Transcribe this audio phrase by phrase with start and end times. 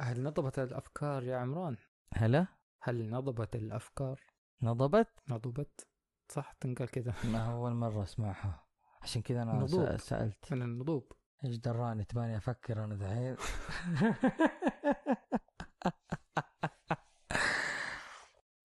[0.00, 1.76] هل نضبت الأفكار يا عمران؟
[2.14, 2.46] هلا؟
[2.82, 4.20] هل نضبت الأفكار؟
[4.62, 5.86] نضبت؟ نضبت.
[6.32, 7.14] صح تنقال كذا.
[7.24, 8.66] ما أول مرة أسمعها.
[9.02, 9.86] عشان كذا أنا نضوب.
[9.88, 10.52] سأ- سألت.
[10.52, 11.12] من النضوب.
[11.44, 13.36] إيش دراني؟ تباني أفكر أنا دحين.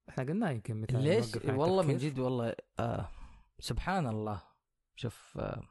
[0.09, 1.97] إحنا قلنا يمكن متى ليش؟ والله من.
[1.97, 3.09] جد والله آه
[3.59, 4.41] سبحان الله.
[4.95, 5.61] شوف آه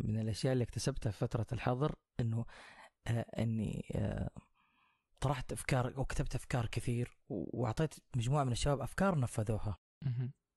[0.00, 2.44] من الأشياء اللي اكتسبتها في فترة الحظر إنه
[3.06, 4.30] آه إني آه
[5.20, 9.78] طرحت أفكار وكتبت أفكار كثير وأعطيت مجموعة من الشباب أفكار نفذوها.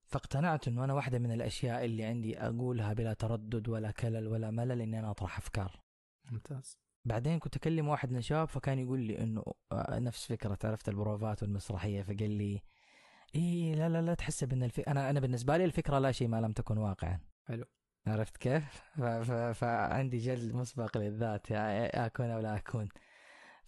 [0.04, 4.80] فاقتنعت إنه أنا واحدة من الأشياء اللي عندي أقولها بلا تردد ولا كلل ولا ملل
[4.80, 5.80] إني أنا أطرح أفكار
[6.30, 10.88] ممتاز بعدين كنت أكلم واحد من الشباب فكان يقول لي إنه آه، نفس فكرة عرفت
[10.88, 12.62] البروفات والمسرحية فقال لي
[13.34, 14.80] إيه لا لا لا تحسب ان الف...
[14.80, 17.64] أنا أنا بالنسبة لي الفكرة لا شيء ما لم تكن واقعا حلو.
[18.06, 19.02] عرفت كيف؟ ف...
[19.02, 19.32] ف...
[19.32, 22.88] فعندي جلد مسبق للذات يعني أكون أو لا أكون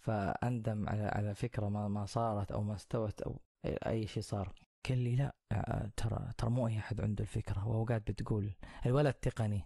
[0.05, 4.53] فأندم على على فكرة ما ما صارت أو ما استوت أو أي شيء صار.
[4.89, 7.67] قال لي لا آه، ترى ترى مو أي أحد عنده الفكرة.
[7.67, 8.53] وأوقات بتقول
[8.85, 9.63] الولد تقني.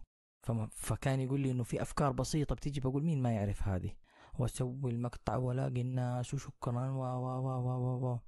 [0.71, 3.95] فكان يقول لي إنه في أفكار بسيطة بتيجي بقول مين ما يعرف هذه؟
[4.39, 8.19] وأسوي المقطع وألاقي الناس وشكرا و و و و و.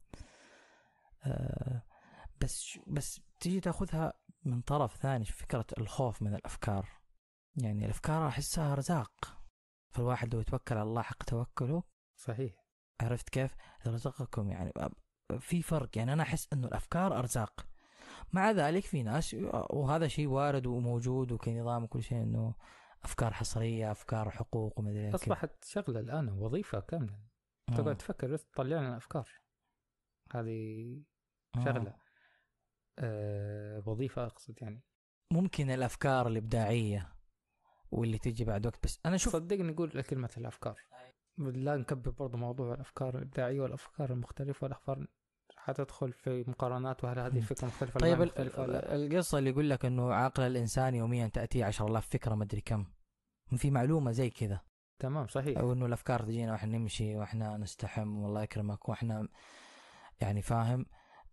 [1.26, 1.84] آه
[2.42, 4.14] بس بس تيجي تأخذها
[4.44, 5.26] من طرف ثاني.
[5.26, 6.90] فكرة الخوف من الأفكار.
[7.56, 9.38] يعني الأفكار أحسها أرزاق.
[9.92, 11.84] فالواحد لو يتوكل على الله حق توكله
[12.16, 12.54] صحيح.
[13.02, 13.56] عرفت كيف؟
[13.88, 14.74] رزقكم يعني.
[15.40, 17.68] في فرق يعني أنا أحس إنه الأفكار أرزاق.
[18.34, 19.36] مع ذلك في ناس
[19.70, 22.56] وهذا شيء وارد وموجود وكنظام وكل شيء إنه
[23.04, 25.16] أفكار حصرية أفكار حقوق ومدري.
[25.16, 27.20] أصبحت شغلة الآن وظيفة كاملة.
[27.70, 27.76] آه.
[27.76, 29.30] تقعد تفكر تطلع لنا افكار
[30.32, 31.04] هذه
[31.56, 31.60] آه.
[31.66, 31.96] شغلة.
[33.00, 34.84] آه وظيفة أقصد يعني.
[35.34, 37.14] ممكن الأفكار الإبداعية
[37.92, 40.80] واللي تجي بعد وقت بس أنا شوف صدقني نقول كلمة الأفكار.
[41.50, 45.08] لا نكبر برضو موضوع الأفكار الإبداعية والأفكار المختلفة والافكار
[45.58, 47.40] حتدخل في مقارنات وهل هذه.
[47.40, 52.36] فكرة مختلفة طيب ولا القصة اللي يقول لك إنه عقل الإنسان يوميا تاتيه 10000 فكرة
[52.36, 52.86] مدري كم.
[53.58, 54.60] في معلومة زي كذا.
[55.00, 55.58] تمام صحيح.
[55.58, 59.28] أو إنه الأفكار تجينا وإحنا نمشي وإحنا نستحم والله يكرمك وإحنا
[60.22, 60.86] يعني فاهم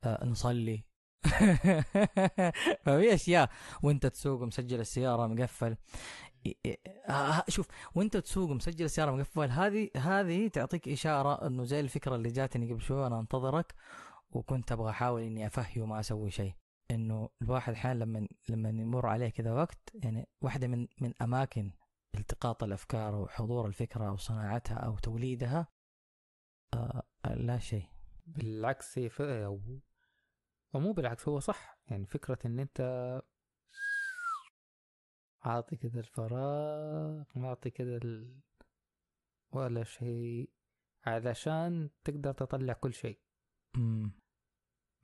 [0.05, 0.85] آه نصلي
[2.85, 3.51] ففي أشياء.
[3.83, 5.77] وأنت تسوق مسجل السيارة مقفل.
[6.67, 6.77] آه،
[7.09, 12.29] آه، شوف وأنت تسوق مسجل السيارة مقفل هذه هذه تعطيك إشارة إنه زي الفكرة اللي
[12.29, 13.75] جاتني قبل شوي أنا أنتظرك
[14.31, 16.53] وكنت أبغى أحاول إني افهي وما أسوي شيء.
[16.91, 21.73] إنه الواحد أحيانا لما لما يمر عليه كذا وقت يعني واحدة من من أماكن
[22.15, 25.69] التقاط الأفكار وحضور الفكرة أو صناعتها أو توليدها
[26.75, 27.87] آه لا شيء.
[28.27, 29.09] بالعكس هي
[30.73, 30.77] ف...
[30.77, 30.81] أو...
[30.81, 31.79] أو مو بالعكس هو صح.
[31.89, 32.81] يعني فكرة إن أنت
[35.43, 38.41] عاطي كذا الفراغ معطي كذا ال...
[39.51, 40.51] ولا شيء
[41.07, 43.21] علشان تقدر تطلع كل شيء.
[43.77, 44.13] امم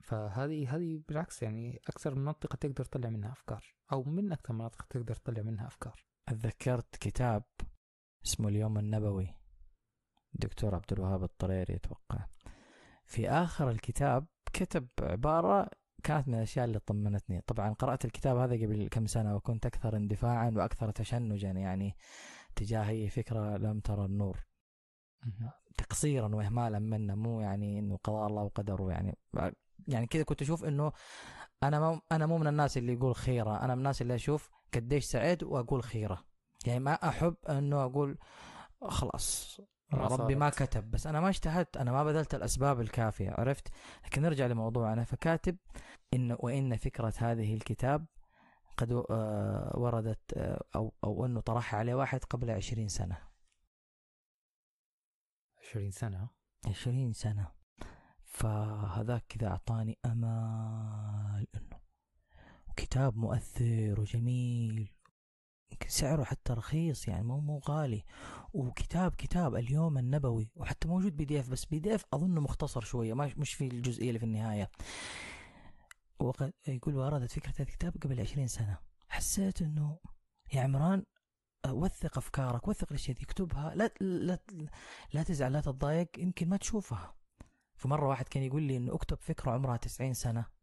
[0.03, 4.83] فهذه هذه بالعكس يعني أكثر من منطقة تقدر تطلع منها أفكار أو من أكثر مناطق
[4.83, 6.07] تقدر تطلع منها أفكار.
[6.29, 7.45] أتذكرت كتاب
[8.25, 9.35] اسمه اليوم النبوي
[10.33, 12.27] دكتور عبد الوهاب الطريري أتوقع.
[13.05, 15.71] في آخر الكتاب كتب عباره
[16.03, 17.41] كانت من الأشياء اللي طمنتني.
[17.41, 21.97] طبعا قرأت الكتاب هذا قبل كم سنة وكنت أكثر اندفاعا وأكثر تشنجا يعني
[22.57, 24.45] تجاه اي فكرة لم ترى النور.
[25.79, 29.19] تقصيرا واهمالا منا مو يعني إنه قضاء الله وقدره يعني.
[29.89, 30.93] يعني كذا كنت أشوف إنه
[31.63, 33.65] أنا ما أنا مو من الناس اللي يقول خيرة.
[33.65, 36.25] أنا من الناس اللي أشوف قديش سعيد وأقول خيرة.
[36.67, 38.19] يعني ما أحب إنه أقول
[38.83, 39.61] خلاص
[39.95, 40.51] ما ربي ما.
[40.51, 43.69] كتب بس أنا ما اجتهدت أنا ما بذلت الأسباب الكافية عرفت؟
[44.05, 45.05] لكن نرجع لموضوعنا.
[45.05, 45.57] فكاتب
[46.15, 48.07] إن وإن فكرة هذه الكتاب
[48.77, 53.19] قد آه، وردت آه، أو أو إنه طرحها عليه واحد قبل عشرين سنة.
[55.63, 56.29] 20 سنة؟
[56.67, 57.53] عشرين سنة.
[58.25, 61.81] فهذاك كذا أعطاني أمال إنه
[62.77, 64.94] كتاب مؤثر وجميل.
[65.89, 68.05] سعره حتى رخيص يعني مو مو غالي.
[68.53, 72.81] وكتاب كتاب اليوم النبوي وحتى موجود بي دي إف بس بي دي إف أظنه مختصر
[72.81, 74.71] شوية مش في الجزئية اللي في النهاية.
[76.19, 78.79] وقد يقول وردت فكرة هذا الكتاب قبل عشرين سنة.
[79.09, 79.99] حسيت إنه
[80.55, 81.05] يا عمران
[81.69, 83.75] وثق أفكارك وثق الأشياء دي اكتبها.
[83.75, 84.39] لا لا
[85.13, 87.15] لا تزعل لا تتضايق يمكن ما تشوفها.
[87.77, 90.54] فمرة واحد كان يقول لي إنه اكتب فكرة عمرها 90 سنة.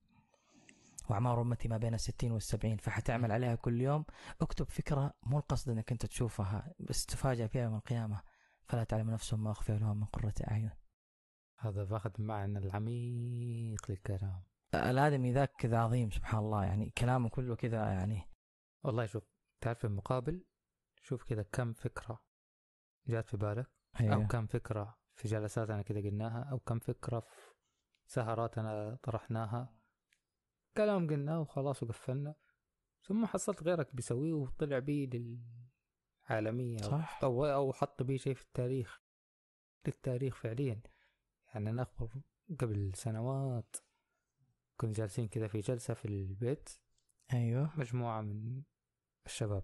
[1.11, 4.05] واعمار امتي ما بين الستين والسبعين فحتعمل عليها كل يوم.
[4.41, 8.21] اكتب فكرة مو القصد إنك أنت تشوفها بس تفاجأ فيها يوم القيامة.
[8.63, 10.71] فلا تعلم نفس ما أخفي لهم من قرة أعين.
[11.59, 14.43] هذا فاخذ معنى العميق للكلام.
[14.73, 16.65] الآدمي ذاك كذا عظيم سبحان الله.
[16.65, 18.21] يعني كلامه كله كذا يعني.
[18.83, 19.23] والله شوف
[19.61, 20.45] تعرف المقابل؟
[21.01, 22.23] شوف كذا كم فكرة
[23.07, 24.27] جات في بالك؟ أو أيوه.
[24.27, 29.80] كم فكرة في جلساتنا كده قلناها أو كم فكرة في سهراتنا طرحناها.
[30.77, 32.35] كلام قلناه وخلاص وقفلنا.
[33.03, 35.09] ثم حصلت غيرك بيسويه وطلع بيه
[36.29, 37.19] للعالمية صح.
[37.23, 39.01] أو أو حط بيه شيء في التاريخ
[39.87, 40.81] للتاريخ فعليا.
[41.53, 42.21] يعني أنا أخبر
[42.59, 43.75] قبل سنوات
[44.77, 46.69] كنا جالسين كذا في جلسة في البيت.
[47.33, 47.79] أيوه.
[47.79, 48.61] مجموعة من
[49.25, 49.63] الشباب.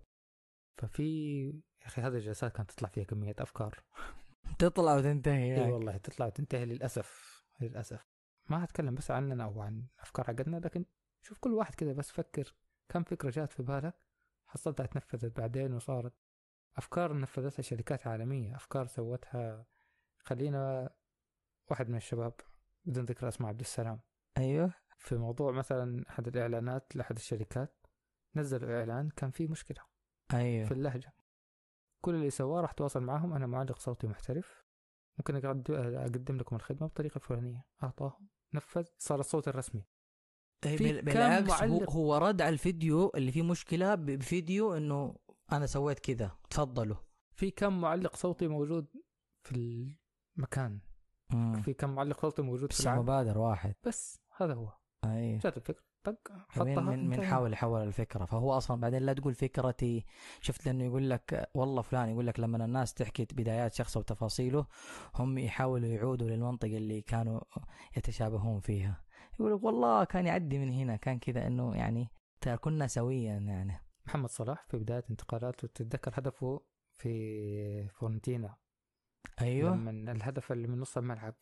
[0.77, 1.44] ففي
[1.81, 3.83] يا أخي هذه الجلسات كانت تطلع فيها كمية أفكار.
[4.60, 5.71] تطلع وتنتهي إي يعني.
[5.71, 8.06] والله تطلع وتنتهي للأسف للأسف.
[8.50, 10.86] ما هتكلم بس عننا أو عن أفكار حقتنا لكن
[11.22, 12.56] شوف كل واحد كذا بس فكر
[12.90, 13.96] كم فكرة جات في بالك
[14.48, 16.14] حصلتها تنفذت بعدين وصارت.
[16.78, 19.66] أفكار نفذتها شركات عالمية أفكار سوتها.
[20.19, 20.90] خلينا
[21.72, 22.34] واحد من الشباب
[22.86, 24.00] بدون ذكر أسماء عبد السلام.
[24.38, 24.74] أيوه.
[24.98, 27.88] في موضوع مثلا أحد الإعلانات لأحد الشركات
[28.36, 29.81] نزلوا إعلان كان فيه مشكلة.
[30.30, 31.13] في أيوه اللهجة.
[32.02, 34.66] كل اللي سواه راح تواصل معهم أنا معلق صوتي محترف.
[35.18, 38.28] ممكن أقد- أقدم لكم الخدمة بالطريقة الفلانية أعطاهم.
[38.54, 38.86] نفذ.
[38.98, 39.86] صار الصوت الرسمي.
[40.62, 45.15] في كم بالعكس هو, معلق- هو رد على الفيديو اللي فيه مشكلة بفيديو إنه
[45.51, 46.98] أنا سويت كذا تفضلوا.
[47.36, 48.88] في كم معلق صوتي موجود
[49.44, 49.51] في
[50.38, 50.80] المكان؟
[51.33, 51.62] مم.
[51.62, 53.75] في كم معلق صوتي موجود في بس العالم؟ مبادر واحد.
[53.86, 54.74] بس هذا هو.
[55.06, 55.38] أي.
[55.38, 55.83] جات الفكرة.
[56.12, 57.25] طق من حطها من من.
[57.25, 58.25] حاول يحول الفكرة.
[58.25, 60.06] فهو أصلا بعدين لا تقول فكرتي
[60.42, 64.65] شفت لأنه يقول لك والله فلان يقول لك لما الناس تحكي بدايات شخص وتفاصيله
[65.15, 67.39] هم يحاولوا يعودوا للمنطقه اللي كانوا
[67.98, 69.04] يتشابهون فيها.
[69.39, 72.12] يقول لك والله كان يعدي من هنا كان كذا إنه يعني
[72.62, 73.81] كنا سويا يعني.
[74.06, 76.62] محمد صلاح في بداية انتقالاته تتذكر هدفه
[76.92, 78.56] في فورنتينا؟
[79.42, 79.75] أيوه.
[79.75, 81.36] لما الهدف اللي من نص الملعب.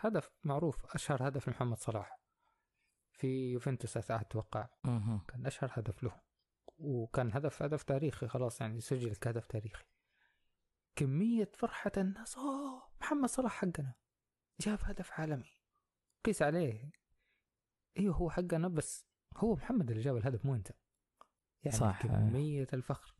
[0.00, 2.19] هدف معروف أشهر هدف لمحمد صلاح.
[3.20, 4.68] في يوفنتوس أتوقع.
[4.84, 5.20] مهم.
[5.28, 6.20] كان أشهر هدف له.
[6.78, 9.84] وكان هدف هدف تاريخي خلاص يعني سجل كهدف تاريخي.
[10.96, 13.94] كمية فرحة الناس أوه محمد صلاح حقنا.
[14.60, 15.50] جاب هدف عالمي.
[16.24, 16.92] قيس عليه.
[17.98, 19.06] أيوه هو حقنا بس
[19.36, 20.70] هو محمد اللي جاب الهدف مو أنت.
[21.62, 22.02] يعني صح.
[22.02, 23.14] كمية الفخر.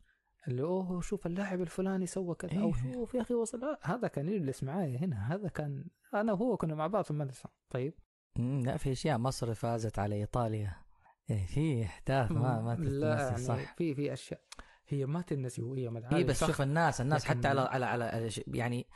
[0.47, 2.93] اللي أوه شوف اللاعب الفلاني سوى كذا أو إيه.
[2.93, 3.77] شوف يا أخي وصل.
[3.81, 5.35] هذا كان يجلس معايا هنا.
[5.35, 7.49] هذا كان أنا وهو كنا مع بعض في المدرسة.
[7.69, 7.93] طيب.
[8.39, 10.75] لا في أشياء مصر فازت على إيطاليا.
[11.29, 14.41] إيه في احداث ما ما لا تتنسي يعني صح في في أشياء
[14.87, 18.87] هي ما تنسي وهي مدعاة اي بس شوف الناس الناس حتى على على على يعني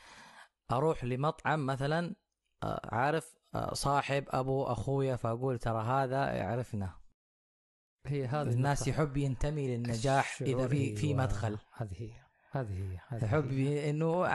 [0.72, 2.16] أروح لمطعم مثلا
[2.64, 7.06] آه، عارف آه، صاحب أبو أخويا فأقول ترى هذا يعرفنا
[8.08, 8.88] هي هذه الناس.
[8.88, 11.14] يحب ينتمي للنجاح إذا في في.
[11.14, 11.58] مدخل.
[11.78, 12.25] هذه هي.
[12.58, 13.90] هذه هي هي.
[13.90, 14.26] إنه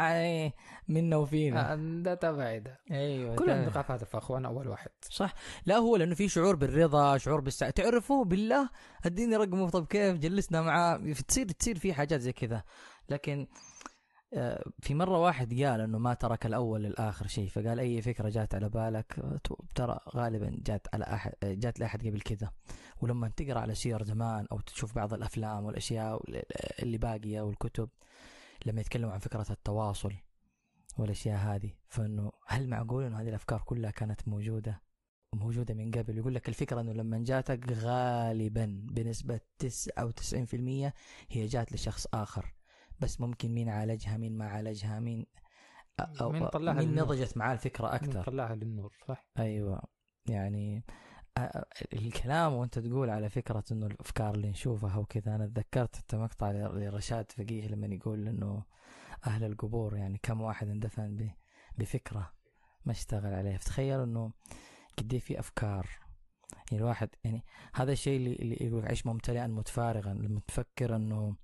[0.88, 1.72] منا وفينا.
[1.72, 2.80] آه، ده تبع ده.
[2.90, 4.90] أيوه كلنا في هذا الفخ وأنا أول واحد.
[5.10, 5.34] صح.
[5.66, 8.70] لا هو لأنه في شعور بالرضا شعور بالسعادة تعرفوا بالله
[9.06, 10.96] اديني رقمه طب كيف جلسنا معاه؟
[11.28, 12.62] تصير تصير في حاجات زي كذا.
[13.08, 13.46] لكن
[14.80, 18.68] في مرة واحد قال إنه ما ترك الأول للآخر شيء فقال أي فكرة جات على
[18.68, 19.40] بالك آه،
[19.74, 22.50] ترى غالبا جات على أحد آه، جات لأحد قبل كذا.
[23.00, 26.22] ولما تقرأ على سير زمان أو تشوف بعض الأفلام والأشياء
[26.82, 27.88] اللي باقية والكتب
[28.66, 30.12] لما يتكلموا عن فكرة التواصل
[30.98, 34.82] والأشياء هذه فإنه هل معقول إنه هذه الأفكار كلها كانت موجودة؟
[35.34, 36.18] موجودة من قبل.
[36.18, 40.92] يقول لك الفكرة إنه لما جاتك غالبا بنسبة 99%
[41.30, 42.59] هي جات لشخص آخر.
[43.00, 45.26] بس ممكن مين عالجها مين ما عالجها مين
[46.00, 46.94] أو مين طلعها مين.
[46.94, 48.24] نضجت معاه الفكرة أكثر.
[48.24, 49.26] طلعها للنور صح.
[49.38, 49.82] أيوه.
[50.26, 50.84] يعني
[51.92, 57.32] الكلام وأنت تقول على فكرة إنه الأفكار اللي نشوفها وكذا أنا تذكرت حتى مقطع لرشاد
[57.32, 58.64] فقيه لما يقول إنه
[59.26, 61.30] أهل القبور يعني كم واحد اندفن
[61.78, 62.32] بفكرة
[62.84, 63.58] ما اشتغل عليها.
[63.58, 64.32] فتخيل إنه
[64.98, 65.86] قد إيه في أفكار.
[66.52, 67.44] يعني الواحد يعني
[67.74, 71.36] هذا الشيء اللي, اللي يقول عيش ممتلئا متفارغا لما تفكر انه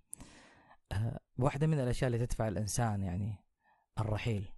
[1.38, 3.44] واحدة من الأشياء اللي تدفع الإنسان يعني
[3.98, 4.48] الرحيل.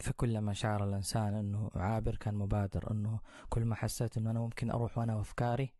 [0.00, 4.98] فكلما شعر الإنسان إنه عابر كان مبادر إنه كل ما حسيت إنه أنا ممكن أروح
[4.98, 5.74] وأنا وأفكاري.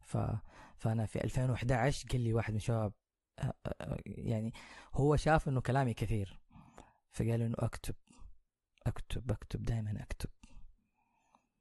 [0.00, 0.16] ف
[0.76, 2.92] فأنا في 2011 قال لي واحد من الشباب
[4.06, 4.52] يعني
[4.94, 6.40] هو شاف إنه كلامي كثير.
[7.10, 7.94] فقال إنه أكتب
[8.86, 10.30] أكتب أكتب دائما أكتب.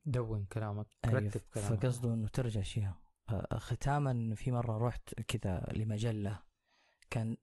[0.06, 1.70] دون كلامك أيوة، رتب كلامك.
[1.70, 2.94] فقصده إنه ترجع اشياء
[3.30, 6.40] آه، ختاما في مرة رحت كذا لمجلة
[7.10, 7.38] كان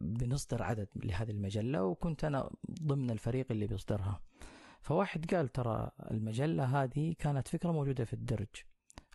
[0.00, 2.50] بنصدر عدد لهذه المجلة وكنت أنا
[2.82, 4.20] ضمن الفريق اللي بيصدرها.
[4.80, 8.48] فواحد قال ترى المجلة هذه كانت فكرة موجودة في الدرج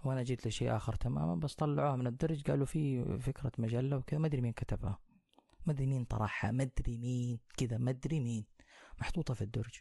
[0.04, 4.28] وأنا جيت لشيء آخر تماما بس طلعوها من الدرج قالوا في فكرة مجلة وكذا ما
[4.28, 5.00] أدري مين كتبها.
[5.66, 8.46] ما أدري مين طرحها ما أدري مين كذا ما أدري مين.
[9.02, 9.76] محطوطة في الدرج.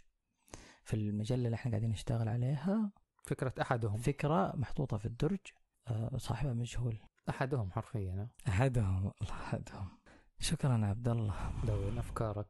[0.85, 2.93] في المجلة اللي إحنا قاعدين نشتغل عليها
[3.25, 3.97] فكرة أحدهم.
[3.97, 5.41] فكرة محطوطة في الدرج
[5.89, 6.99] آه، صاحبها مجهول.
[7.29, 9.89] أحدهم حرفيا أحدهم والله أحدهم.
[10.39, 11.35] شكرا عبد الله.
[11.65, 12.47] دون أفكارك.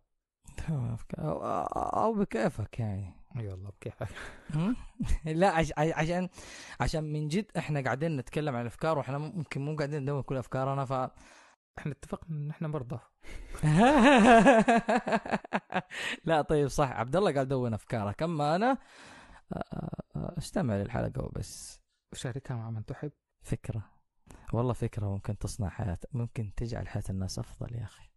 [0.69, 1.43] أفكار- أو,
[1.77, 3.15] أو بكيفك يعني.
[3.37, 4.09] اي والله بكيفك؟
[5.25, 6.29] لا عش عشان
[6.81, 10.85] عشان من جد إحنا قاعدين نتكلم عن الأفكار وإحنا ممكن مو قاعدين ندور كل أفكارنا
[10.85, 10.93] ف
[11.79, 12.99] إحنا اتفقنا إن إحنا مرضى.
[16.25, 16.91] لا طيب صح.
[16.91, 18.23] عبد الله قاعد يدون أفكارك.
[18.23, 18.79] أما أنا
[20.15, 21.81] أستمع للحلقة وبس.
[22.13, 23.13] شاركها مع من تحب.
[23.43, 23.83] فكرة.
[24.53, 28.11] والله فكرة ممكن تصنع حياة ممكن تجعل حياة الناس أفضل يا أخي.